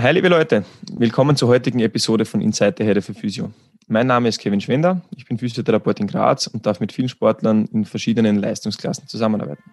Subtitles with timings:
[0.00, 3.50] Hi liebe Leute, willkommen zur heutigen Episode von Inside the Head für Physio.
[3.88, 7.64] Mein Name ist Kevin Schwender, ich bin Physiotherapeut in Graz und darf mit vielen Sportlern
[7.72, 9.64] in verschiedenen Leistungsklassen zusammenarbeiten.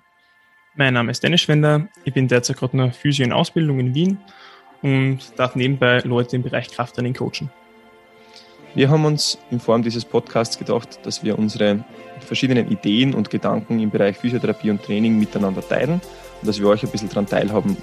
[0.73, 4.17] Mein Name ist Dennis Schwender, ich bin derzeit gerade noch Physio in Ausbildung in Wien
[4.81, 7.51] und darf nebenbei Leute im Bereich Krafttraining coachen.
[8.73, 11.85] Wir haben uns in Form dieses Podcasts gedacht, dass wir unsere
[12.21, 16.01] verschiedenen Ideen und Gedanken im Bereich Physiotherapie und Training miteinander teilen
[16.41, 17.77] und dass wir euch ein bisschen daran teilhaben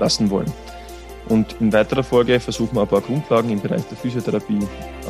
[0.00, 0.52] lassen wollen.
[1.28, 4.60] Und in weiterer Folge versuchen wir ein paar Grundlagen im Bereich der Physiotherapie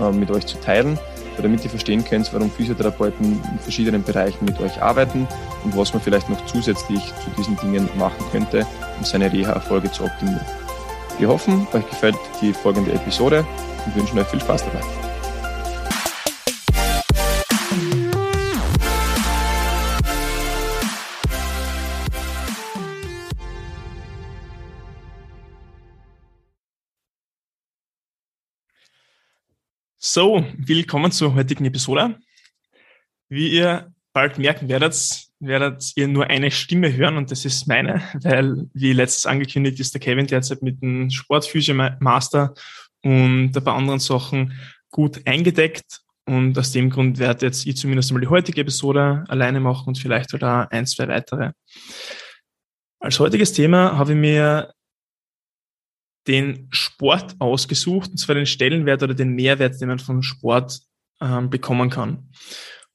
[0.00, 0.98] äh, mit euch zu teilen,
[1.36, 5.28] damit ihr verstehen könnt, warum Physiotherapeuten in verschiedenen Bereichen mit euch arbeiten
[5.64, 8.66] und was man vielleicht noch zusätzlich zu diesen Dingen machen könnte,
[8.98, 10.44] um seine Reha-Erfolge zu optimieren.
[11.18, 13.44] Wir hoffen, euch gefällt die folgende Episode
[13.86, 15.07] und wünschen euch viel Spaß dabei.
[30.10, 32.16] So, willkommen zur heutigen Episode.
[33.28, 38.00] Wie ihr bald merken werdet, werdet ihr nur eine Stimme hören und das ist meine,
[38.22, 42.54] weil, wie letztes angekündigt, ist der Kevin derzeit mit dem Sportphysio-Master
[43.04, 44.58] und ein paar anderen Sachen
[44.90, 49.60] gut eingedeckt und aus dem Grund werde jetzt ich zumindest mal die heutige Episode alleine
[49.60, 51.52] machen und vielleicht halt auch ein, zwei weitere.
[52.98, 54.72] Als heutiges Thema habe ich mir
[56.28, 60.80] den Sport ausgesucht, und zwar den Stellenwert oder den Mehrwert, den man von Sport
[61.20, 62.30] ähm, bekommen kann.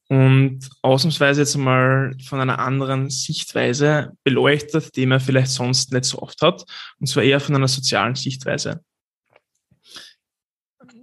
[0.09, 6.19] Und ausnahmsweise jetzt mal von einer anderen Sichtweise beleuchtet, die man vielleicht sonst nicht so
[6.19, 6.63] oft hat,
[6.99, 8.83] und zwar eher von einer sozialen Sichtweise.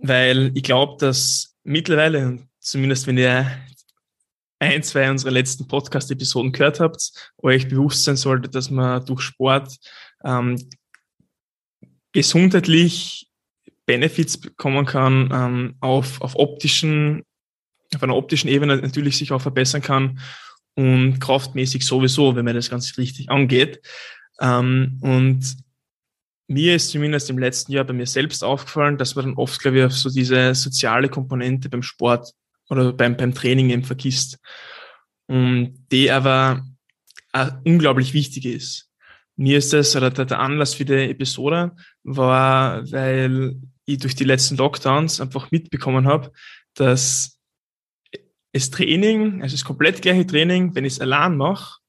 [0.03, 3.51] Weil ich glaube, dass mittlerweile, zumindest wenn ihr
[4.61, 9.77] ein, zwei unserer letzten Podcast-Episoden gehört habt, euch bewusst sein sollte, dass man durch Sport
[10.25, 10.57] ähm,
[12.13, 13.29] gesundheitlich
[13.87, 17.25] Benefits bekommen kann, ähm, auf, auf optischen,
[17.95, 20.21] auf einer optischen Ebene natürlich sich auch verbessern kann
[20.75, 23.81] und kraftmäßig sowieso, wenn man das Ganze richtig angeht.
[24.41, 25.57] Ähm, und
[26.47, 29.79] mir ist zumindest im letzten Jahr bei mir selbst aufgefallen, dass man dann oft, glaube
[29.79, 32.33] ich, auf so diese soziale Komponente beim Sport
[32.69, 34.39] oder beim, beim Training eben vergisst.
[35.27, 36.65] Und die aber
[37.65, 38.91] unglaublich wichtig ist
[39.41, 41.73] mir ist das, oder der, Anlass für die Episode
[42.05, 46.33] war, weil ich durch die letzten Lockdowns einfach mitbekommen habe,
[46.75, 47.39] dass
[48.53, 51.81] das Training, also das komplett gleiche Training, wenn ich es allein mache,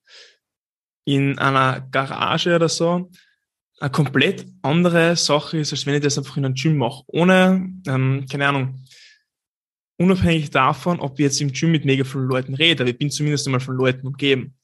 [1.06, 3.10] in einer Garage oder so,
[3.80, 7.04] eine komplett andere Sache ist, als wenn ich das einfach in einem Gym mache.
[7.08, 8.86] Ohne, ähm, keine Ahnung,
[9.98, 13.10] unabhängig davon, ob ich jetzt im Gym mit mega vielen Leuten rede, aber ich bin
[13.10, 14.56] zumindest einmal von Leuten umgeben.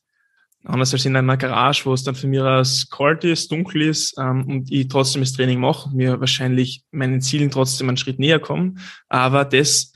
[0.67, 4.17] Anders als in einer Garage, wo es dann für mich aus kalt ist, dunkel ist
[4.19, 8.39] ähm, und ich trotzdem das Training mache mir wahrscheinlich meinen Zielen trotzdem einen Schritt näher
[8.39, 8.75] komme.
[9.07, 9.93] Aber das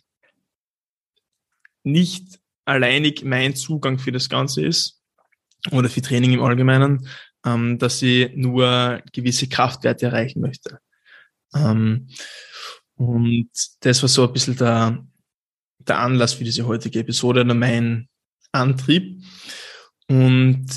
[1.84, 5.02] nicht alleinig mein Zugang für das Ganze ist
[5.72, 7.06] oder für Training im Allgemeinen,
[7.46, 10.80] ähm, dass ich nur gewisse Kraftwerte erreichen möchte.
[11.54, 12.08] Ähm,
[12.96, 13.50] und
[13.81, 15.06] das war so ein bisschen der,
[15.80, 18.08] der Anlass für diese heutige Episode oder mein
[18.54, 19.22] Antrieb.
[20.12, 20.68] Und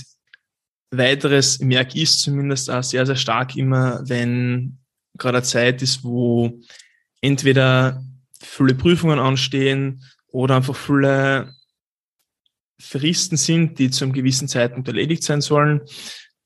[0.92, 4.78] weiteres merke ich zumindest auch sehr, sehr stark immer, wenn
[5.18, 6.60] gerade eine Zeit ist, wo
[7.20, 8.04] entweder
[8.40, 11.52] viele Prüfungen anstehen oder einfach viele
[12.80, 15.80] Fristen sind, die zu einem gewissen Zeitpunkt erledigt sein sollen,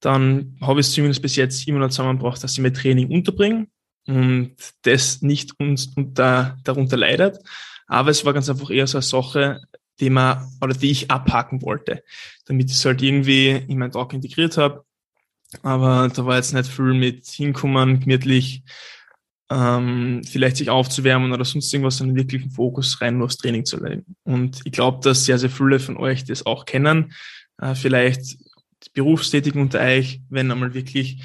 [0.01, 3.67] dann habe ich es zumindest bis jetzt immer noch zusammengebracht, dass ich mein Training unterbringe
[4.07, 7.39] und das nicht unter, darunter leidet.
[7.87, 9.61] Aber es war ganz einfach eher so eine Sache,
[10.01, 12.03] die man oder die ich abhaken wollte,
[12.47, 14.85] damit ich es halt irgendwie in meinen Tag integriert habe.
[15.63, 18.63] Aber da war jetzt nicht viel mit hinkommen, gemütlich,
[19.51, 23.65] ähm, vielleicht sich aufzuwärmen oder sonst irgendwas, sondern wirklich einen Fokus rein nur aufs Training
[23.65, 24.17] zu legen.
[24.25, 27.15] Und ich glaube, dass sehr, sehr viele von euch das auch kennen.
[27.61, 28.37] Äh, vielleicht
[28.93, 31.23] Berufstätigen unter euch, wenn einmal wirklich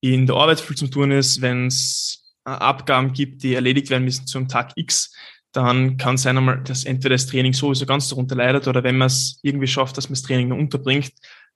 [0.00, 4.04] in der Arbeit viel zu tun ist, wenn es äh, Abgaben gibt, die erledigt werden
[4.04, 5.14] müssen zum Tag X,
[5.54, 9.06] dann kann es einmal, dass entweder das Training sowieso ganz darunter leidet oder wenn man
[9.06, 11.12] es irgendwie schafft, dass man das Training unterbringt,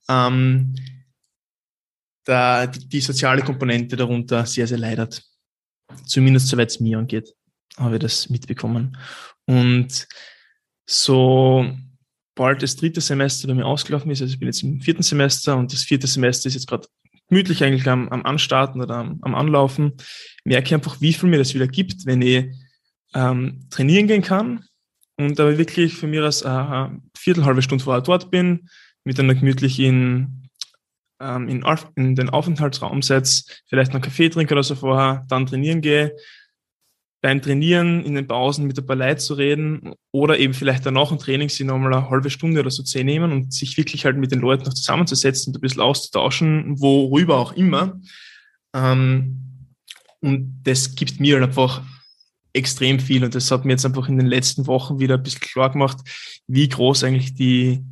[0.09, 0.77] ähm,
[2.25, 5.25] da die, die, soziale Komponente darunter sehr, sehr leidet.
[6.07, 7.35] Zumindest soweit es mir angeht,
[7.77, 8.97] habe ich das mitbekommen.
[9.47, 10.07] Und
[10.87, 11.69] so
[12.37, 15.57] bald das dritte Semester bei mir ausgelaufen ist, also ich bin jetzt im vierten Semester
[15.57, 16.87] und das vierte Semester ist jetzt gerade
[17.29, 19.95] gemütlich eigentlich am, am Anstarten oder am, am Anlaufen,
[20.45, 22.47] merke ich einfach, wie viel mir das wieder gibt, wenn ich
[23.15, 24.65] ähm, trainieren gehen kann
[25.17, 28.69] und aber wirklich für mich als äh, Viertel, halbe Stunde vorher dort bin,
[29.05, 30.51] mit einer gemütlichen
[31.21, 31.65] ähm, in,
[31.97, 36.15] in, den Aufenthaltsraum setze, vielleicht noch Kaffee trinke oder so vorher, dann trainieren gehe,
[37.21, 41.11] beim Trainieren in den Pausen mit ein paar Leuten zu reden oder eben vielleicht danach
[41.11, 44.17] im Training sich nochmal eine halbe Stunde oder so zu nehmen und sich wirklich halt
[44.17, 48.01] mit den Leuten noch zusammenzusetzen und ein bisschen auszutauschen, worüber auch immer.
[48.73, 49.67] Ähm,
[50.21, 51.83] und das gibt mir halt einfach
[52.59, 55.41] extrem viel und das hat mir jetzt einfach in den letzten Wochen wieder ein bisschen
[55.41, 55.99] klar gemacht,
[56.47, 57.85] wie groß eigentlich die,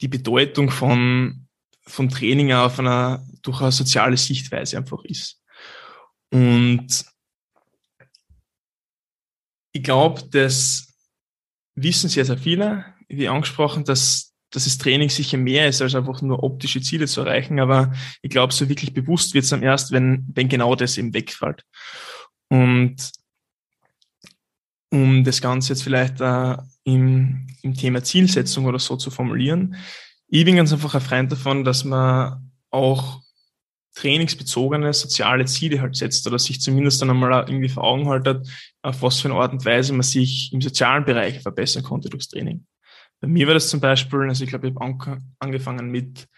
[0.00, 1.46] die Bedeutung von,
[1.86, 5.42] von Training auf einer durchaus soziale Sichtweise einfach ist.
[6.30, 7.04] Und
[9.72, 10.94] ich glaube, das
[11.74, 16.20] wissen sehr, sehr viele, wie angesprochen, dass, dass das Training sicher mehr ist, als einfach
[16.22, 17.60] nur optische Ziele zu erreichen.
[17.60, 17.92] Aber
[18.22, 21.64] ich glaube, so wirklich bewusst wird es dann erst, wenn, wenn genau das eben wegfällt.
[22.48, 22.96] Und
[24.90, 29.76] um das Ganze jetzt vielleicht äh, im, im Thema Zielsetzung oder so zu formulieren,
[30.28, 33.22] ich bin ganz einfach ein Freund davon, dass man auch
[33.94, 38.46] trainingsbezogene soziale Ziele halt setzt oder sich zumindest dann einmal irgendwie vor Augen haltet,
[38.82, 42.28] auf was für eine Art und Weise man sich im sozialen Bereich verbessern konnte durchs
[42.28, 42.64] Training.
[43.20, 46.28] Bei mir war das zum Beispiel, also ich glaube, ich habe angefangen mit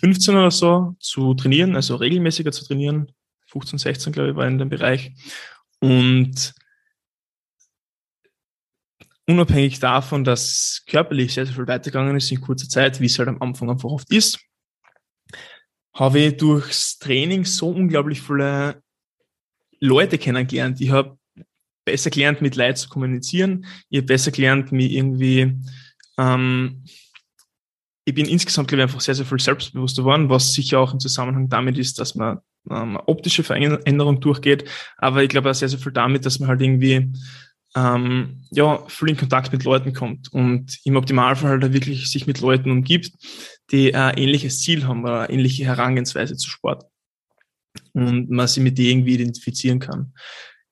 [0.00, 3.12] 15 oder so zu trainieren, also regelmäßiger zu trainieren.
[3.48, 5.12] 15, 16, glaube ich, war in dem Bereich.
[5.80, 6.54] Und
[9.28, 13.28] unabhängig davon, dass körperlich sehr, sehr viel weitergegangen ist in kurzer Zeit, wie es halt
[13.28, 14.38] am Anfang einfach oft ist,
[15.94, 18.82] habe ich durchs Training so unglaublich viele
[19.80, 20.80] Leute kennengelernt.
[20.80, 21.18] Ich habe
[21.84, 23.66] besser gelernt, mit Leuten zu kommunizieren.
[23.88, 25.58] Ich habe besser gelernt, mich irgendwie,
[26.18, 26.84] ähm,
[28.04, 31.00] ich bin insgesamt, glaube ich, einfach sehr, sehr viel selbstbewusster geworden, was sicher auch im
[31.00, 32.38] Zusammenhang damit ist, dass man
[32.70, 34.68] ähm, optische Veränderung durchgeht.
[34.96, 37.12] Aber ich glaube auch sehr, sehr viel damit, dass man halt irgendwie
[37.76, 42.40] ähm, ja, viel in Kontakt mit Leuten kommt und im Optimalfall halt wirklich sich mit
[42.40, 43.12] Leuten umgibt,
[43.70, 46.86] die ein ähnliches Ziel haben oder eine ähnliche Herangehensweise zu Sport
[47.92, 50.14] und man sich mit denen irgendwie identifizieren kann.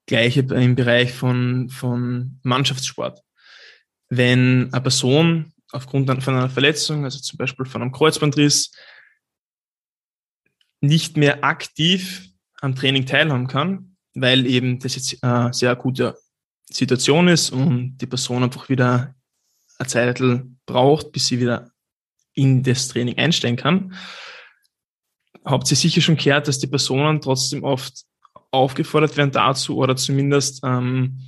[0.06, 3.20] Gleiche im Bereich von, von Mannschaftssport.
[4.08, 8.72] Wenn eine Person aufgrund von einer Verletzung, also zum Beispiel von einem Kreuzbandriss,
[10.80, 12.28] nicht mehr aktiv
[12.60, 16.16] am Training teilhaben kann, weil eben das jetzt eine sehr gute
[16.74, 19.14] Situation ist und die Person einfach wieder
[19.78, 20.22] eine Zeit
[20.66, 21.70] braucht, bis sie wieder
[22.34, 23.94] in das Training einsteigen kann,
[25.44, 28.04] habt ihr sicher schon gehört, dass die Personen trotzdem oft
[28.50, 31.20] aufgefordert werden dazu oder zumindest, ähm,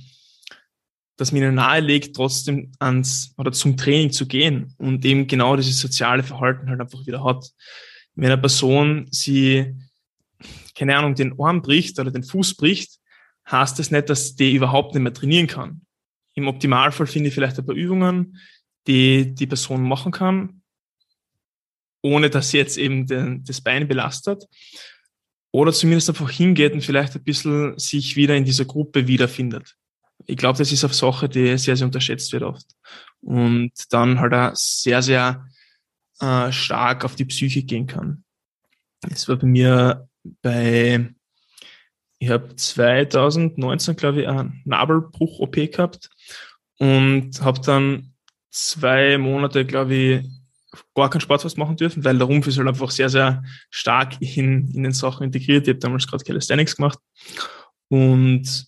[1.17, 5.79] dass man ihnen nahelegt, trotzdem ans oder zum Training zu gehen und eben genau dieses
[5.79, 7.49] soziale Verhalten halt einfach wieder hat.
[8.15, 9.75] Wenn eine Person sie,
[10.75, 12.96] keine Ahnung, den Arm bricht oder den Fuß bricht,
[13.49, 15.81] heißt das nicht, dass die überhaupt nicht mehr trainieren kann.
[16.33, 18.37] Im Optimalfall finde ich vielleicht ein paar Übungen,
[18.85, 20.61] die die Person machen kann,
[22.01, 24.45] ohne dass sie jetzt eben den, das Bein belastet.
[25.51, 29.75] Oder zumindest einfach hingeht und vielleicht ein bisschen sich wieder in dieser Gruppe wiederfindet.
[30.25, 32.65] Ich glaube, das ist eine Sache, die sehr, sehr unterschätzt wird oft.
[33.21, 35.47] Und dann halt auch sehr, sehr
[36.19, 38.23] äh, stark auf die Psyche gehen kann.
[39.09, 40.07] Es war bei mir
[40.41, 41.09] bei,
[42.19, 46.09] ich habe 2019, glaube ich, einen Nabelbruch-OP gehabt
[46.79, 48.13] und habe dann
[48.49, 50.25] zwei Monate, glaube ich,
[50.95, 54.19] gar keinen Sport was machen dürfen, weil der Rumpf ist halt einfach sehr, sehr stark
[54.21, 55.67] in, in den Sachen integriert.
[55.67, 56.99] Ich habe damals gerade Calisthenics gemacht.
[57.89, 58.65] Und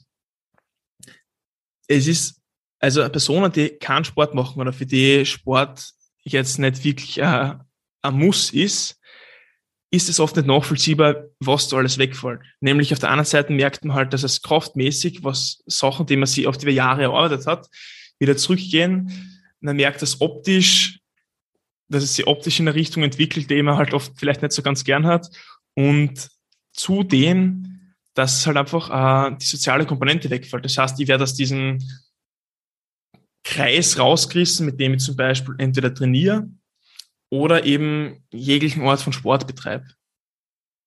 [1.87, 2.41] es ist,
[2.79, 5.89] also eine Person, die keinen Sport machen oder für die Sport
[6.23, 7.61] jetzt nicht wirklich ein,
[8.01, 8.98] ein Muss ist,
[9.91, 12.41] ist es oft nicht nachvollziehbar, was da alles wegfällt.
[12.59, 16.27] Nämlich auf der anderen Seite merkt man halt, dass es kraftmäßig, was Sachen, die man
[16.27, 17.67] sich oft über Jahre erarbeitet hat,
[18.19, 19.41] wieder zurückgehen.
[19.61, 20.99] Man merkt, dass optisch
[21.89, 24.61] dass es sich optisch in eine Richtung entwickelt, die man halt oft vielleicht nicht so
[24.61, 25.29] ganz gern hat.
[25.75, 26.29] Und
[26.73, 30.65] zudem, dass halt einfach äh, die soziale Komponente wegfällt.
[30.65, 31.79] Das heißt, ich werde aus diesem
[33.43, 36.47] Kreis rausgerissen, mit dem ich zum Beispiel entweder trainiere
[37.29, 39.85] oder eben jeglichen Ort von Sport betreibe.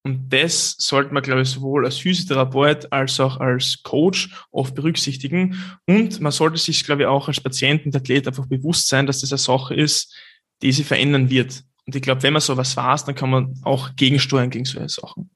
[0.05, 5.63] Und das sollte man, glaube ich, sowohl als Physiotherapeut als auch als Coach oft berücksichtigen.
[5.87, 9.21] Und man sollte sich, glaube ich, auch als Patient und Athlet einfach bewusst sein, dass
[9.21, 10.13] das eine Sache ist,
[10.61, 11.63] die sich verändern wird.
[11.87, 15.31] Und ich glaube, wenn man sowas weiß, dann kann man auch gegensteuern gegen solche Sachen.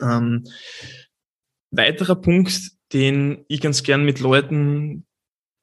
[0.00, 0.44] Ähm,
[1.70, 5.06] weiterer Punkt, den ich ganz gern mit Leuten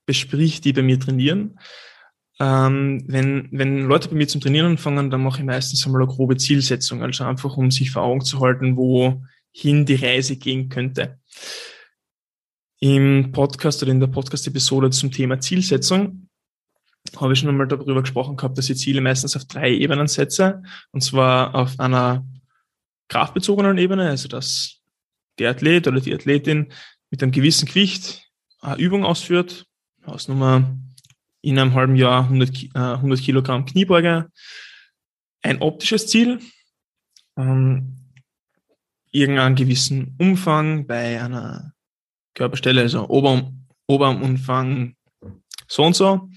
[0.05, 1.59] besprich, die bei mir trainieren.
[2.39, 6.11] Ähm, wenn, wenn Leute bei mir zum Trainieren anfangen, dann mache ich meistens einmal eine
[6.11, 11.19] grobe Zielsetzung, also einfach um sich vor Augen zu halten, wohin die Reise gehen könnte.
[12.79, 16.25] Im Podcast oder in der Podcast-Episode zum Thema Zielsetzung
[17.15, 20.63] habe ich schon einmal darüber gesprochen gehabt, dass ich Ziele meistens auf drei Ebenen setze.
[20.91, 22.25] Und zwar auf einer
[23.07, 24.81] kraftbezogenen Ebene, also dass
[25.39, 26.71] der Athlet oder die Athletin
[27.11, 28.23] mit einem gewissen Gewicht
[28.59, 29.67] eine Übung ausführt,
[30.05, 30.77] Hausnummer
[31.45, 34.29] in einem halben Jahr 100, 100 Kilogramm Kniebeuge,
[35.43, 36.39] ein optisches Ziel,
[37.37, 37.97] ähm,
[39.11, 41.73] irgendeinen gewissen Umfang bei einer
[42.33, 44.95] Körperstelle, also Oberarm, Oberarmumfang
[45.67, 46.29] so und so,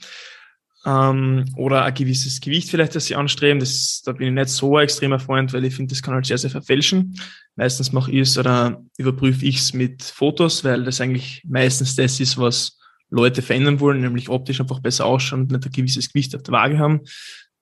[0.85, 3.61] ähm, oder ein gewisses Gewicht vielleicht, das sie anstreben.
[3.61, 6.27] Das, da bin ich nicht so ein extremer Freund, weil ich finde, das kann halt
[6.27, 7.19] sehr, sehr verfälschen.
[7.57, 12.21] Meistens mache ich es oder überprüfe ich es mit Fotos, weil das eigentlich meistens das
[12.21, 12.78] ist, was
[13.11, 16.53] Leute verändern wollen, nämlich optisch einfach besser ausschauen und nicht ein gewisses Gewicht auf der
[16.53, 17.01] Waage haben.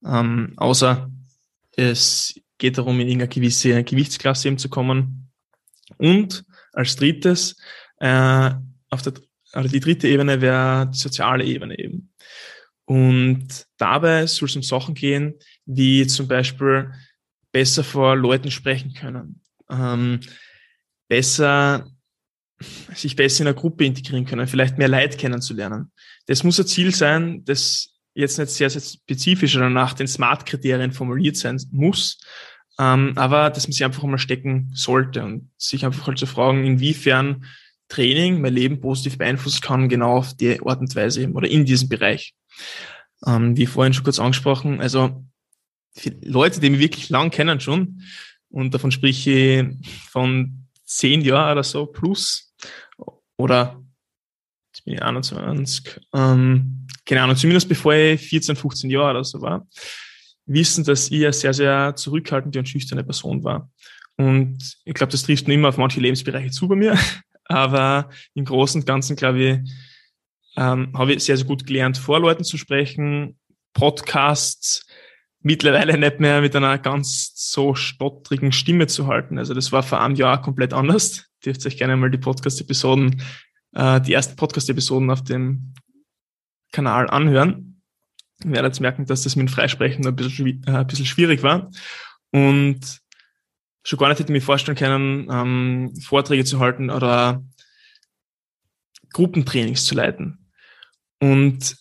[0.04, 1.10] Ähm, außer
[1.76, 5.30] es geht darum, in irgendeine gewisse Gewichtsklasse eben zu kommen.
[5.98, 7.56] Und als drittes,
[7.98, 8.50] äh,
[8.90, 9.14] auf der,
[9.52, 12.12] also die dritte Ebene wäre die soziale Ebene eben.
[12.84, 15.34] Und dabei soll es um Sachen gehen,
[15.64, 16.92] wie zum Beispiel
[17.52, 20.20] besser vor Leuten sprechen können, ähm,
[21.08, 21.90] besser
[22.94, 25.90] sich besser in eine Gruppe integrieren können, vielleicht mehr Leid kennenzulernen.
[26.26, 30.92] Das muss ein Ziel sein, das jetzt nicht sehr, sehr spezifisch oder nach den Smart-Kriterien
[30.92, 32.18] formuliert sein muss,
[32.78, 36.64] ähm, aber dass man sich einfach mal stecken sollte und sich einfach halt zu fragen,
[36.64, 37.44] inwiefern
[37.88, 41.88] Training mein Leben positiv beeinflussen kann, genau auf die Art und Weise oder in diesem
[41.88, 42.34] Bereich.
[43.26, 45.24] Ähm, wie vorhin schon kurz angesprochen, also
[46.22, 48.02] Leute, die mich wirklich lang kennen schon,
[48.48, 49.64] und davon sprich ich
[50.10, 52.45] von zehn Jahren oder so plus,
[53.36, 53.82] oder
[54.72, 59.40] jetzt bin ich 21, ähm, keine Ahnung, zumindest bevor ich 14, 15 Jahre oder so
[59.40, 59.66] war,
[60.46, 63.70] wissen, dass ich eine sehr, sehr zurückhaltende und schüchterne Person war.
[64.16, 66.98] Und ich glaube, das trifft nur immer auf manche Lebensbereiche zu bei mir.
[67.44, 69.70] Aber im Großen und Ganzen, glaube ich,
[70.56, 73.38] ähm, habe ich sehr, sehr gut gelernt, vor Leuten zu sprechen,
[73.72, 74.86] Podcasts,
[75.40, 79.38] mittlerweile nicht mehr mit einer ganz so stottrigen Stimme zu halten.
[79.38, 81.25] Also das war vor einem Jahr komplett anders.
[81.44, 83.22] Dürft euch gerne mal die Podcast-Episoden,
[83.72, 85.74] äh, die ersten Podcast-Episoden auf dem
[86.72, 87.82] Kanal anhören.
[88.44, 91.70] Ihr werdet merken, dass das mit dem Freisprechen ein bisschen, äh, ein bisschen schwierig war.
[92.32, 93.00] Und
[93.82, 97.44] schon gar nicht hätte ich mir vorstellen können, ähm, Vorträge zu halten oder
[99.12, 100.50] Gruppentrainings zu leiten.
[101.20, 101.76] Und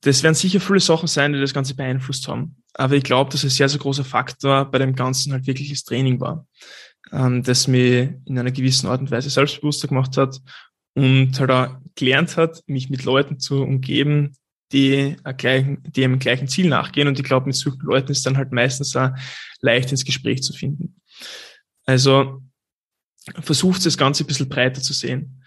[0.00, 2.56] das werden sicher viele Sachen sein, die das Ganze beeinflusst haben.
[2.74, 6.20] Aber ich glaube, dass ein sehr, sehr großer Faktor bei dem Ganzen halt wirkliches Training
[6.20, 6.46] war,
[7.12, 10.40] ähm, das mir in einer gewissen Art und Weise selbstbewusster gemacht hat
[10.94, 14.32] und halt auch gelernt hat, mich mit Leuten zu umgeben,
[14.72, 17.06] die, gleichen, die einem gleichen Ziel nachgehen.
[17.06, 19.10] Und ich glaube, mit solchen Leuten ist dann halt meistens auch
[19.60, 20.96] leicht ins Gespräch zu finden.
[21.84, 22.42] Also
[23.40, 25.42] versucht das Ganze ein bisschen breiter zu sehen.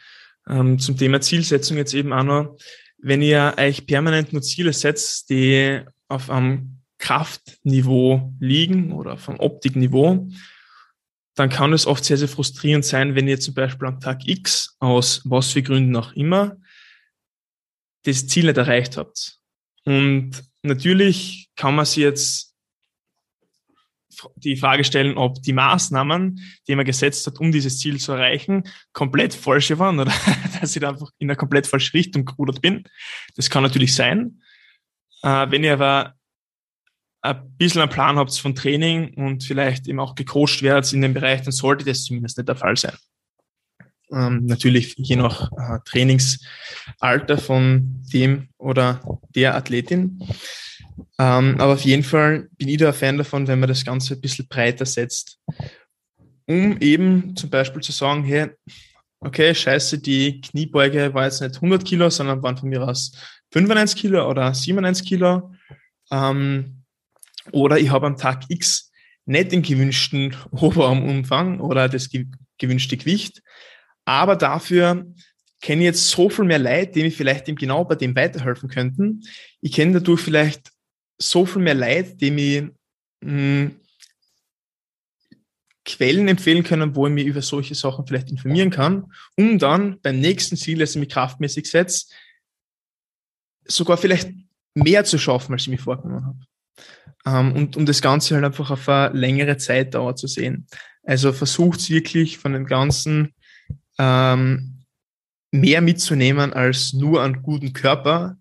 [0.48, 2.58] Ähm, zum Thema Zielsetzung jetzt eben auch noch,
[3.00, 10.30] wenn ihr euch permanent nur Ziele setzt, die auf einem Kraftniveau liegen oder vom Optikniveau,
[11.36, 14.75] dann kann es oft sehr, sehr frustrierend sein, wenn ihr zum Beispiel am Tag X
[14.80, 16.58] aus was für Gründen auch immer
[18.04, 19.39] das Ziel nicht erreicht habt.
[19.84, 20.32] Und
[20.63, 22.56] natürlich kann man sich jetzt
[24.38, 28.63] die Frage stellen, ob die Maßnahmen, die man gesetzt hat, um dieses Ziel zu erreichen,
[28.94, 30.13] komplett falsche waren oder
[30.62, 32.86] dass ich da einfach in eine komplett falsche Richtung gerudert bin.
[33.36, 34.42] Das kann natürlich sein.
[35.22, 36.15] Äh, wenn ihr aber
[37.25, 41.13] ein bisschen einen Plan habt von Training und vielleicht eben auch gecoacht werdet in dem
[41.13, 42.96] Bereich, dann sollte das zumindest nicht der Fall sein.
[44.12, 49.01] Ähm, natürlich je nach äh, Trainingsalter von dem oder
[49.34, 50.20] der Athletin.
[51.17, 54.13] Ähm, aber auf jeden Fall bin ich da ein Fan davon, wenn man das Ganze
[54.13, 55.39] ein bisschen breiter setzt.
[56.46, 58.51] Um eben zum Beispiel zu sagen, hey,
[59.20, 63.12] okay, scheiße, die Kniebeuge war jetzt nicht 100 Kilo, sondern waren von mir aus
[63.51, 65.51] 95 Kilo oder 97 Kilo.
[66.12, 66.85] Ähm,
[67.52, 68.92] oder ich habe am Tag X
[69.25, 72.10] nicht den gewünschten Oberarmumfang oder das
[72.58, 73.42] gewünschte Gewicht,
[74.06, 75.06] aber dafür
[75.62, 78.70] kenne ich jetzt so viel mehr Leute, die mir vielleicht eben genau bei dem weiterhelfen
[78.70, 79.24] könnten.
[79.62, 80.72] Ich kenne dadurch vielleicht
[81.18, 82.72] so viel mehr Leute, die mir
[83.22, 83.72] mh,
[85.86, 90.20] Quellen empfehlen können, wo ich mich über solche Sachen vielleicht informieren kann, um dann beim
[90.20, 92.08] nächsten Ziel, das ich mir kraftmäßig setze,
[93.66, 94.32] sogar vielleicht
[94.74, 96.40] mehr zu schaffen, als ich mir vorgenommen habe.
[97.25, 100.67] Ähm, und um das Ganze halt einfach auf eine längere Zeitdauer zu sehen.
[101.03, 103.34] Also versucht wirklich von dem Ganzen
[103.98, 104.84] ähm,
[105.51, 108.38] mehr mitzunehmen als nur einen guten Körper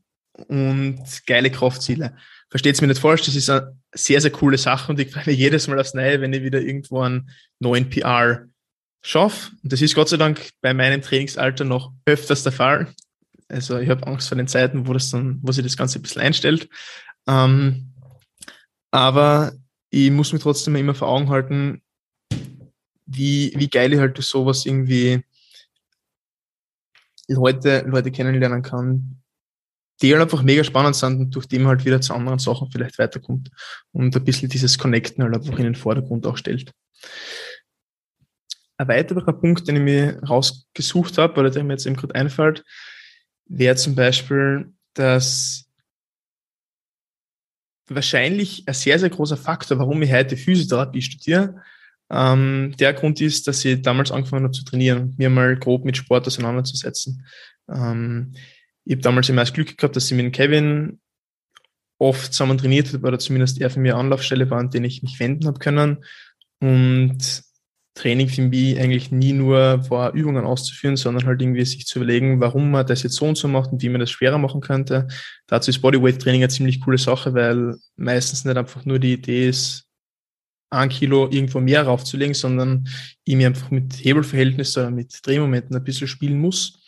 [0.49, 2.15] und geile Kraftziele
[2.55, 5.25] versteht es mir nicht falsch, das ist eine sehr, sehr coole Sache und ich freue
[5.27, 8.45] mich jedes Mal aufs Neue, wenn ich wieder irgendwo einen neuen PR
[9.03, 9.51] schaffe.
[9.61, 12.95] Und das ist Gott sei Dank bei meinem Trainingsalter noch öfters der Fall.
[13.49, 16.03] Also ich habe Angst vor den Zeiten, wo das dann, wo sich das Ganze ein
[16.03, 16.69] bisschen einstellt.
[17.27, 17.93] Ähm,
[18.95, 19.53] aber
[19.91, 21.83] ich muss mir trotzdem immer vor Augen halten,
[23.07, 25.25] wie, wie geil ich halt durch sowas irgendwie
[27.27, 29.21] Leute, Leute kennenlernen kann,
[30.01, 32.71] die halt einfach mega spannend sind und durch die man halt wieder zu anderen Sachen
[32.71, 33.51] vielleicht weiterkommt
[33.91, 36.71] und ein bisschen dieses Connecten halt einfach in den Vordergrund auch stellt.
[38.77, 42.65] Ein weiterer Punkt, den ich mir rausgesucht habe, oder der mir jetzt eben gerade einfällt,
[43.47, 45.64] wäre zum Beispiel, dass
[47.89, 51.63] wahrscheinlich ein sehr, sehr großer Faktor, warum ich heute Physiotherapie studiere,
[52.11, 55.97] ähm, der Grund ist, dass ich damals angefangen habe zu trainieren, mir mal grob mit
[55.97, 57.27] Sport auseinanderzusetzen.
[57.69, 58.33] Ähm,
[58.85, 61.01] ich habe damals immer das Glück gehabt, dass ich mit Kevin
[61.99, 65.19] oft zusammen trainiert habe, oder zumindest er für mich Anlaufstelle war, an den ich mich
[65.21, 66.05] wenden habe können.
[66.61, 67.43] Und
[67.95, 72.41] Training für mich eigentlich nie nur war, Übungen auszuführen, sondern halt irgendwie sich zu überlegen,
[72.41, 75.07] warum man das jetzt so und so macht und wie man das schwerer machen könnte.
[75.47, 79.87] Dazu ist Bodyweight-Training eine ziemlich coole Sache, weil meistens nicht einfach nur die Idee ist,
[80.71, 82.89] ein Kilo irgendwo mehr raufzulegen, sondern
[83.23, 86.81] ich mir einfach mit Hebelverhältnissen oder mit Drehmomenten ein bisschen spielen muss.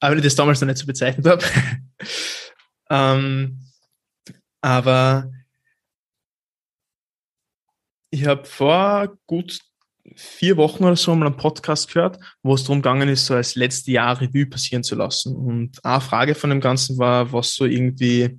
[0.00, 1.44] Aber ich das damals noch nicht so bezeichnet habe.
[2.90, 3.60] ähm,
[4.62, 5.30] aber
[8.10, 9.60] ich habe vor gut
[10.16, 13.54] vier Wochen oder so mal einen Podcast gehört, wo es darum gegangen ist, so als
[13.54, 15.34] letzte Jahr Revue passieren zu lassen.
[15.34, 18.38] Und eine Frage von dem Ganzen war, was so irgendwie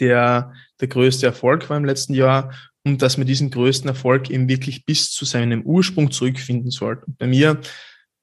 [0.00, 2.52] der, der größte Erfolg war im letzten Jahr
[2.84, 7.04] und dass man diesen größten Erfolg eben wirklich bis zu seinem Ursprung zurückfinden sollte.
[7.06, 7.60] bei mir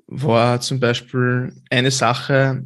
[0.08, 2.66] war zum Beispiel eine Sache,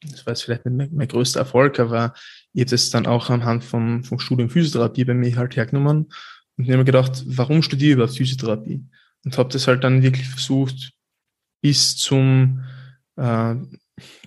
[0.00, 2.14] das war jetzt vielleicht nicht mein, mein größter Erfolg, aber
[2.54, 6.08] ich habe das dann auch anhand vom, vom Studium Physiotherapie bei mir halt hergenommen
[6.58, 8.84] und ich habe mir gedacht, warum studiere ich überhaupt Physiotherapie?
[9.24, 10.92] Und habe das halt dann wirklich versucht,
[11.60, 12.64] bis zum
[13.16, 13.54] äh,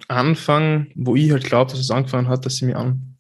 [0.07, 3.17] Anfang, wo ich halt glaube, dass es angefangen hat, dass sie mir an,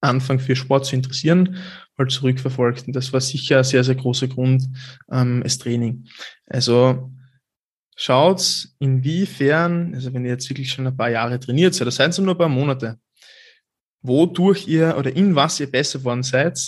[0.00, 1.56] anfangen für Sport zu interessieren,
[1.96, 2.88] halt zurückverfolgt.
[2.88, 4.68] Und das war sicher ein sehr, sehr großer Grund,
[5.10, 6.06] ähm, das Training.
[6.46, 7.12] Also
[7.96, 12.10] schaut, inwiefern, also wenn ihr jetzt wirklich schon ein paar Jahre trainiert seid, das seien
[12.10, 12.98] es nur ein paar Monate,
[14.02, 16.58] wodurch ihr oder in was ihr besser worden seid,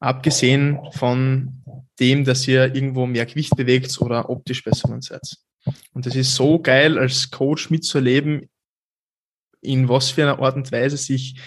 [0.00, 1.62] abgesehen von
[1.98, 5.36] dem, dass ihr irgendwo mehr Gewicht bewegt oder optisch besser seid.
[5.92, 8.48] Und das ist so geil, als Coach mitzuerleben,
[9.60, 11.40] in was für einer Art und Weise sich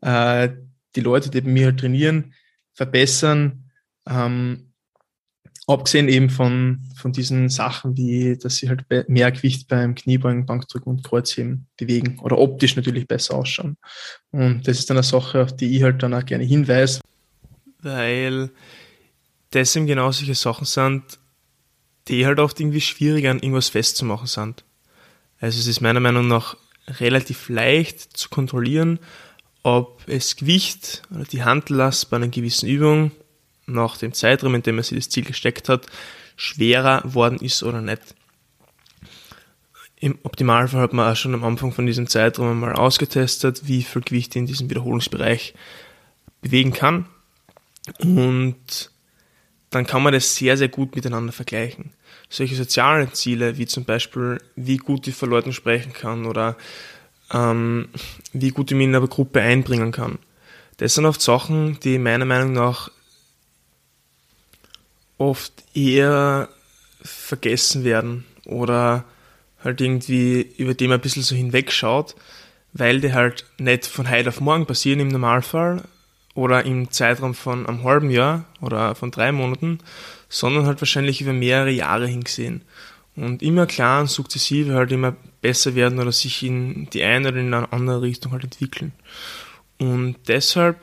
[0.00, 0.50] äh,
[0.94, 2.34] die Leute, die bei mir halt trainieren,
[2.72, 3.70] verbessern.
[4.08, 4.72] Ähm,
[5.66, 10.90] abgesehen eben von, von diesen Sachen, wie dass sie halt mehr Gewicht beim Kniebeugen, Bankdrücken
[10.90, 13.76] und Kreuzheben bewegen oder optisch natürlich besser ausschauen.
[14.30, 17.00] Und das ist dann eine Sache, auf die ich halt dann auch gerne hinweise
[17.80, 18.50] weil
[19.50, 21.18] das eben genau solche Sachen sind,
[22.08, 24.64] die halt oft irgendwie schwierig an irgendwas festzumachen sind.
[25.40, 28.98] Also es ist meiner Meinung nach relativ leicht zu kontrollieren,
[29.62, 33.12] ob es Gewicht oder die Handellast bei einer gewissen Übung
[33.66, 35.86] nach dem Zeitraum, in dem man sich das Ziel gesteckt hat,
[36.36, 38.14] schwerer worden ist oder nicht.
[40.00, 44.02] Im Optimalfall hat man auch schon am Anfang von diesem Zeitraum einmal ausgetestet, wie viel
[44.02, 45.54] Gewicht in diesem Wiederholungsbereich
[46.40, 47.06] bewegen kann
[47.98, 48.90] und
[49.70, 51.92] dann kann man das sehr, sehr gut miteinander vergleichen.
[52.30, 56.56] Solche sozialen Ziele, wie zum Beispiel, wie gut ich vor Leuten sprechen kann oder
[57.32, 57.88] ähm,
[58.32, 60.18] wie gut ich mich in einer Gruppe einbringen kann.
[60.78, 62.90] Das sind oft Sachen, die meiner Meinung nach
[65.18, 66.48] oft eher
[67.02, 69.04] vergessen werden oder
[69.62, 72.14] halt irgendwie über dem ein bisschen so hinwegschaut,
[72.72, 75.82] weil die halt nicht von heute auf morgen passieren im Normalfall,
[76.38, 79.80] oder im Zeitraum von einem halben Jahr oder von drei Monaten,
[80.28, 82.62] sondern halt wahrscheinlich über mehrere Jahre hingesehen.
[83.16, 87.38] Und immer klar und sukzessive halt immer besser werden oder sich in die eine oder
[87.38, 88.92] in eine andere Richtung halt entwickeln.
[89.78, 90.76] Und deshalb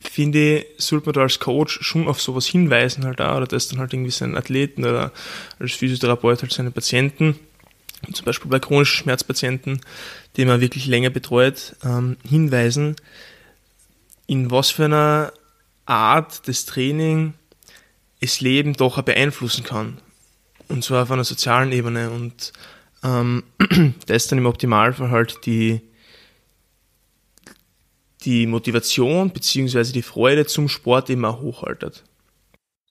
[0.00, 3.68] finde ich, sollte man da als Coach schon auf sowas hinweisen halt auch, oder das
[3.68, 5.12] dann halt irgendwie seinen Athleten oder
[5.58, 7.38] als Physiotherapeut halt seine Patienten,
[8.14, 9.82] zum Beispiel bei chronischen Schmerzpatienten,
[10.38, 12.96] die man wirklich länger betreut, ähm, hinweisen,
[14.30, 15.32] in was für einer
[15.86, 17.34] Art des Training
[18.20, 19.98] das Leben doch beeinflussen kann.
[20.68, 22.10] Und zwar auf einer sozialen Ebene.
[22.10, 22.52] Und
[23.02, 23.42] ähm,
[24.06, 25.80] das dann im Optimalfall halt die,
[28.22, 29.90] die Motivation bzw.
[29.90, 32.04] die Freude zum Sport immer hochhaltet.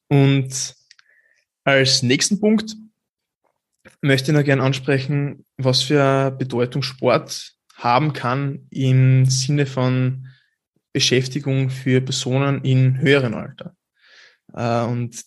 [0.10, 0.76] Und
[1.64, 2.76] als nächsten Punkt
[4.02, 10.26] möchte ich noch gerne ansprechen, was für Bedeutung Sport haben kann im Sinne von
[10.94, 13.76] Beschäftigung für Personen in höheren Alter.
[14.54, 15.24] Äh, und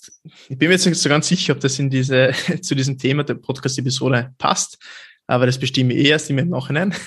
[0.49, 3.25] ich bin mir jetzt nicht so ganz sicher, ob das in diese, zu diesem Thema
[3.25, 4.79] der Podcast-Episode passt.
[5.27, 6.95] aber das bestimme ich erst im Nachhinein.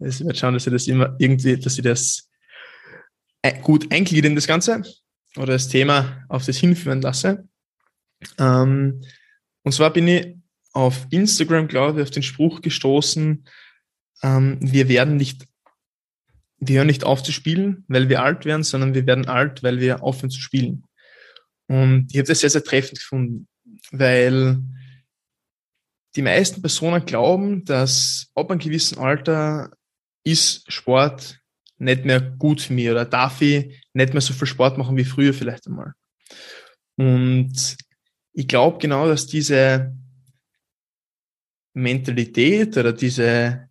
[0.00, 2.30] Ich werde schauen, dass ich das immer irgendwie, dass ich das
[3.62, 4.82] gut eingliedere in das Ganze
[5.36, 7.48] oder das Thema auf das hinführen lasse.
[8.38, 9.02] Ähm,
[9.64, 10.36] und zwar bin ich
[10.72, 13.44] auf Instagram, glaube ich, auf den Spruch gestoßen,
[14.22, 15.46] ähm, wir werden nicht,
[16.60, 19.80] wir hören nicht auf zu spielen, weil wir alt werden, sondern wir werden alt, weil
[19.80, 20.84] wir aufhören zu spielen.
[21.68, 23.46] Und ich habe das sehr, sehr treffend gefunden,
[23.90, 24.58] weil
[26.16, 29.70] die meisten Personen glauben, dass ab einem gewissen Alter
[30.24, 31.38] ist Sport
[31.78, 35.04] nicht mehr gut für mich oder darf ich nicht mehr so viel Sport machen wie
[35.04, 35.92] früher vielleicht einmal.
[36.96, 37.76] Und
[38.32, 39.94] ich glaube genau, dass diese
[41.74, 43.68] Mentalität oder diese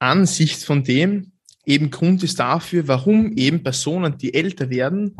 [0.00, 1.32] Ansicht von dem
[1.70, 5.16] eben Grund ist dafür, warum eben Personen, die älter werden,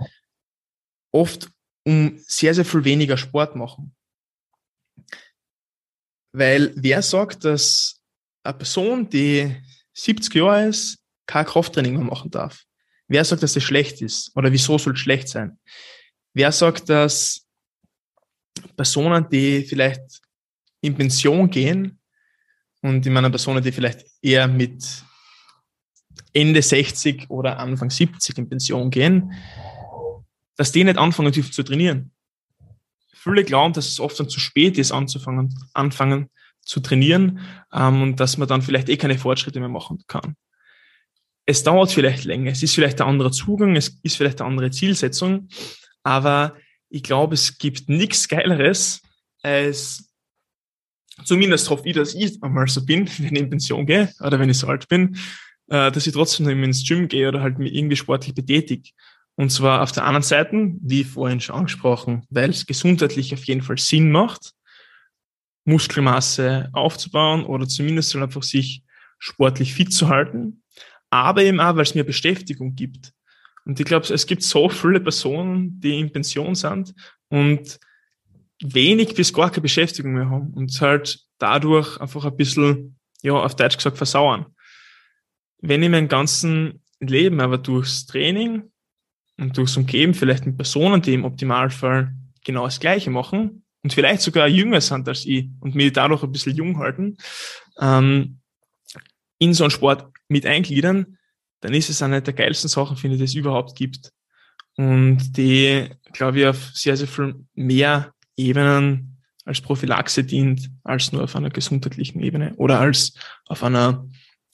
[1.12, 1.48] oft
[1.86, 3.94] um sehr, sehr viel weniger Sport machen.
[6.32, 8.00] Weil wer sagt, dass
[8.42, 9.56] eine Person, die
[9.94, 12.64] 70 Jahre ist, kein Krafttraining mehr machen darf?
[13.08, 14.30] Wer sagt, dass das schlecht ist?
[14.36, 15.58] Oder wieso soll es schlecht sein?
[16.34, 17.46] Wer sagt, dass
[18.76, 20.20] Personen, die vielleicht
[20.80, 22.00] in Pension gehen
[22.82, 25.04] und in meiner Personen, die vielleicht eher mit
[26.32, 29.32] Ende 60 oder Anfang 70 in Pension gehen,
[30.56, 32.12] dass die nicht anfangen dürfen zu trainieren.
[33.12, 36.30] Viele glauben, dass es oft dann zu spät ist, anzufangen, anfangen
[36.62, 37.40] zu trainieren
[37.72, 40.36] ähm, und dass man dann vielleicht eh keine Fortschritte mehr machen kann.
[41.46, 44.70] Es dauert vielleicht länger, es ist vielleicht ein anderer Zugang, es ist vielleicht eine andere
[44.70, 45.48] Zielsetzung,
[46.02, 46.56] aber
[46.88, 49.02] ich glaube, es gibt nichts Geileres,
[49.42, 50.10] als
[51.24, 54.50] zumindest hoffe ich, dass ich einmal so bin, wenn ich in Pension gehe oder wenn
[54.50, 55.16] ich so alt bin,
[55.70, 58.90] äh, dass ich trotzdem noch ins Gym gehe oder halt mich irgendwie sportlich betätige.
[59.36, 63.62] Und zwar auf der anderen Seite, wie vorhin schon angesprochen, weil es gesundheitlich auf jeden
[63.62, 64.52] Fall Sinn macht,
[65.64, 68.82] Muskelmasse aufzubauen oder zumindest einfach sich
[69.18, 70.62] sportlich fit zu halten,
[71.10, 73.12] aber eben auch, weil es mir Beschäftigung gibt.
[73.64, 76.94] Und ich glaube, es gibt so viele Personen, die in Pension sind
[77.28, 77.78] und
[78.62, 83.54] wenig bis gar keine Beschäftigung mehr haben und halt dadurch einfach ein bisschen, ja, auf
[83.54, 84.46] Deutsch gesagt, versauern.
[85.60, 88.70] Wenn ich mein ganzen Leben aber durchs Training
[89.38, 94.22] und durchs Umgeben vielleicht mit Personen, die im Optimalfall genau das Gleiche machen und vielleicht
[94.22, 97.16] sogar jünger sind als ich und mich dadurch ein bisschen jung halten,
[97.78, 98.40] ähm,
[99.38, 101.18] in so einen Sport mit eingliedern,
[101.60, 104.12] dann ist es eine der geilsten Sachen, finde ich, die es überhaupt gibt.
[104.76, 111.24] Und die, glaube ich, auf sehr, sehr viel mehr Ebenen als Prophylaxe dient, als nur
[111.24, 113.14] auf einer gesundheitlichen Ebene oder als
[113.46, 114.06] auf einer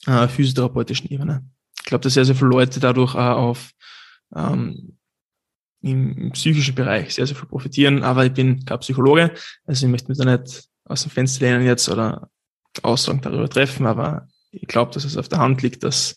[0.05, 1.43] äh, physiotherapeutischen Ebene.
[1.79, 3.71] Ich glaube, dass sehr, sehr viele Leute dadurch auch auf
[4.35, 4.97] ähm,
[5.81, 9.33] im, psychischen Bereich sehr, sehr viel profitieren, aber ich bin kein Psychologe,
[9.65, 12.29] also ich möchte mich da nicht aus dem Fenster lehnen jetzt oder
[12.83, 16.15] Aussagen darüber treffen, aber ich glaube, dass es auf der Hand liegt, dass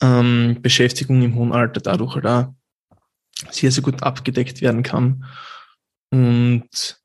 [0.00, 2.52] ähm, Beschäftigung im hohen Alter dadurch halt auch
[3.50, 5.24] sehr, sehr gut abgedeckt werden kann.
[6.10, 7.00] Und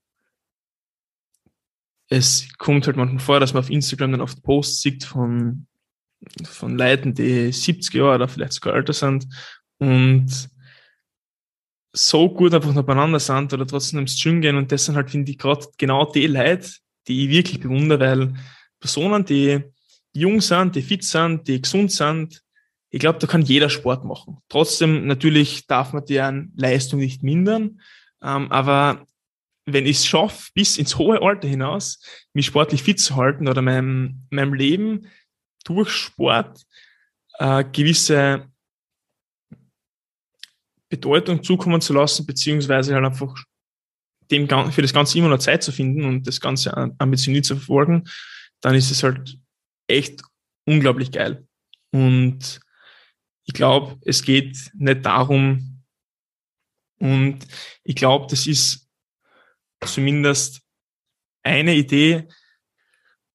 [2.09, 5.66] es kommt halt manchmal vor, dass man auf Instagram dann oft Posts sieht von,
[6.43, 9.27] von Leuten, die 70 Jahre oder vielleicht sogar älter sind
[9.77, 10.49] und
[11.93, 15.09] so gut einfach noch beieinander sind oder trotzdem ins Gym gehen und das sind halt,
[15.09, 16.69] finde ich, gerade genau die Leute,
[17.07, 18.33] die ich wirklich bewundere, weil
[18.79, 19.63] Personen, die
[20.13, 22.43] jung sind, die fit sind, die gesund sind,
[22.89, 24.37] ich glaube, da kann jeder Sport machen.
[24.47, 27.81] Trotzdem, natürlich darf man deren Leistung nicht mindern,
[28.21, 29.05] ähm, aber
[29.65, 31.99] wenn ich es schaffe, bis ins hohe Alter hinaus,
[32.33, 35.07] mich sportlich fit zu halten oder meinem, meinem Leben
[35.67, 36.65] durch Sport
[37.39, 38.49] äh, gewisse
[40.89, 43.35] Bedeutung zukommen zu lassen, beziehungsweise halt einfach
[44.31, 48.03] dem für das Ganze immer noch Zeit zu finden und das Ganze ambitioniert zu verfolgen,
[48.61, 49.37] dann ist es halt
[49.87, 50.21] echt
[50.65, 51.47] unglaublich geil.
[51.91, 52.59] Und
[53.45, 55.77] ich glaube, es geht nicht darum,
[56.99, 57.45] und
[57.83, 58.87] ich glaube, das ist
[59.85, 60.61] zumindest
[61.43, 62.27] eine Idee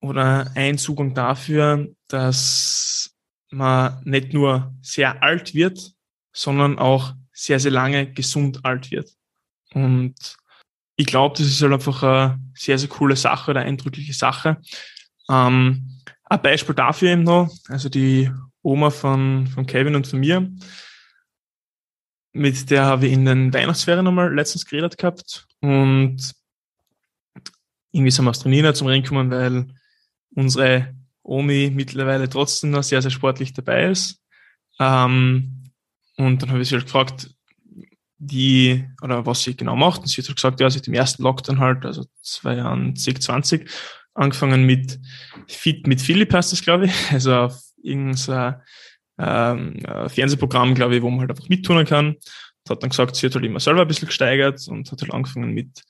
[0.00, 3.14] oder ein Zugang dafür, dass
[3.50, 5.92] man nicht nur sehr alt wird,
[6.32, 9.10] sondern auch sehr, sehr lange gesund alt wird.
[9.74, 10.14] Und
[10.96, 14.58] ich glaube, das ist halt einfach eine sehr, sehr coole Sache oder eindrückliche Sache.
[15.28, 18.30] Ähm, ein Beispiel dafür eben noch, also die
[18.62, 20.50] Oma von, von Kevin und von mir,
[22.32, 26.32] mit der habe ich in den Weihnachtsferien nochmal letztens geredet gehabt und
[27.92, 29.66] irgendwie sind wir aus Trainieren zum Rennen gekommen, weil
[30.34, 34.20] unsere Omi mittlerweile trotzdem noch sehr, sehr sportlich dabei ist.
[34.78, 35.70] Ähm,
[36.16, 37.30] und dann habe ich sie halt gefragt,
[38.18, 40.02] die, oder was sie genau macht.
[40.02, 43.68] Und sie hat halt gesagt, ja, seit dem ersten Lockdown halt, also 2020,
[44.14, 45.00] Angefangen mit
[45.48, 47.12] Fit mit Philipp heißt das, glaube ich.
[47.12, 48.60] Also auf irgendein
[49.18, 52.16] ähm, Fernsehprogramm, glaube ich, wo man halt einfach mittun kann.
[52.16, 55.12] Und hat dann gesagt, sie hat halt immer selber ein bisschen gesteigert und hat halt
[55.12, 55.82] angefangen mit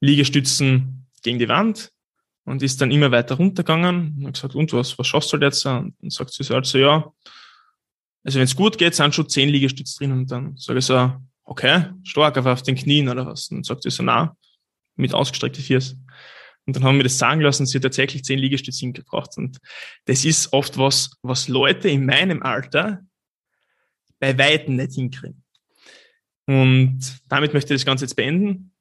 [0.00, 1.90] Liegestützen gegen die Wand
[2.44, 5.42] und ist dann immer weiter runtergegangen und hat gesagt, und was, was schaffst du halt
[5.44, 5.66] jetzt?
[5.66, 7.12] Und dann sagt sie so halt so, ja,
[8.24, 11.12] also wenn es gut geht, sind schon zehn Liegestütze drin und dann sage ich so,
[11.44, 13.48] okay, stark, aber auf den Knien oder was?
[13.50, 14.36] Und dann sagt sie so, na,
[14.96, 15.96] mit ausgestreckten Fiers.
[16.66, 19.36] Und dann haben wir das sagen lassen, sie hat tatsächlich zehn Liegestütze hingebracht.
[19.36, 19.58] Und
[20.04, 23.00] das ist oft was, was Leute in meinem Alter
[24.18, 25.42] bei Weitem nicht hinkriegen.
[26.46, 28.72] Und damit möchte ich das Ganze jetzt beenden.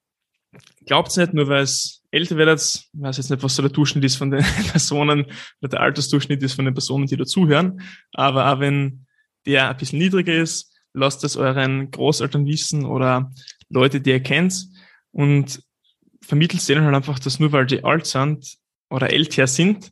[0.86, 3.72] Glaubt es nicht, nur weil es älter werdet, ich weiß jetzt nicht, was so der
[3.72, 5.26] Durchschnitt ist von den Personen,
[5.62, 7.82] oder der Altersdurchschnitt ist von den Personen, die dazuhören.
[8.13, 9.06] Aber auch wenn
[9.45, 13.32] der ein bisschen niedriger ist, lasst es euren Großeltern wissen oder
[13.69, 14.67] Leute, die ihr kennt
[15.12, 15.62] und
[16.22, 18.58] vermittelt denen halt einfach, dass nur weil die alt sind
[18.89, 19.91] oder älter sind,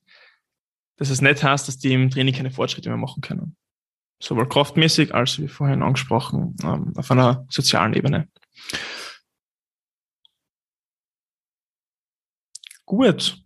[0.97, 3.55] dass es nicht heißt, dass die im Training keine Fortschritte mehr machen können.
[4.21, 8.27] Sowohl kraftmäßig als wie vorhin angesprochen, ähm, auf einer sozialen Ebene.
[12.87, 13.37] Gut.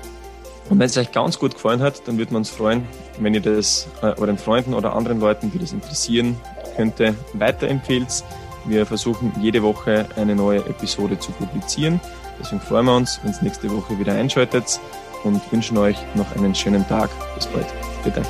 [0.69, 2.87] Und wenn es euch ganz gut gefallen hat, dann würden wir uns freuen,
[3.19, 6.37] wenn ihr das äh, euren Freunden oder anderen Leuten, die das interessieren
[6.77, 8.23] könnte, weiterempfehlt.
[8.65, 11.99] Wir versuchen jede Woche eine neue Episode zu publizieren.
[12.39, 14.79] Deswegen freuen wir uns, wenn ihr nächste Woche wieder einschaltet
[15.23, 17.09] und wünschen euch noch einen schönen Tag.
[17.35, 17.67] Bis bald.
[18.03, 18.21] Bitte.